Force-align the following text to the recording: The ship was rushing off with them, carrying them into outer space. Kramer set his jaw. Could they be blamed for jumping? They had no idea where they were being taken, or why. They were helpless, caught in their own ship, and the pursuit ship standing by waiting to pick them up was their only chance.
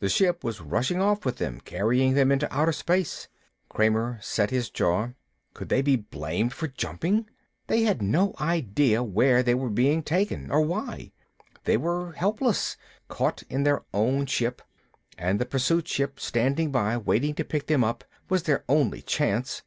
The 0.00 0.08
ship 0.08 0.42
was 0.42 0.60
rushing 0.60 1.00
off 1.00 1.24
with 1.24 1.36
them, 1.36 1.60
carrying 1.60 2.14
them 2.14 2.32
into 2.32 2.52
outer 2.52 2.72
space. 2.72 3.28
Kramer 3.68 4.18
set 4.20 4.50
his 4.50 4.70
jaw. 4.70 5.10
Could 5.54 5.68
they 5.68 5.82
be 5.82 5.94
blamed 5.94 6.52
for 6.52 6.66
jumping? 6.66 7.26
They 7.68 7.82
had 7.82 8.02
no 8.02 8.34
idea 8.40 9.04
where 9.04 9.44
they 9.44 9.54
were 9.54 9.70
being 9.70 10.02
taken, 10.02 10.50
or 10.50 10.62
why. 10.62 11.12
They 11.62 11.76
were 11.76 12.10
helpless, 12.14 12.76
caught 13.06 13.44
in 13.48 13.62
their 13.62 13.84
own 13.94 14.26
ship, 14.26 14.62
and 15.16 15.38
the 15.38 15.46
pursuit 15.46 15.86
ship 15.86 16.18
standing 16.18 16.72
by 16.72 16.96
waiting 16.96 17.34
to 17.36 17.44
pick 17.44 17.68
them 17.68 17.84
up 17.84 18.02
was 18.28 18.42
their 18.42 18.64
only 18.68 19.00
chance. 19.00 19.62